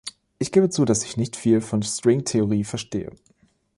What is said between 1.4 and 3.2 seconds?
von Stringtheorie verstehe.